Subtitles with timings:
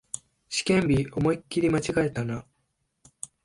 [0.49, 2.43] 試験日、思いっきり間違えたな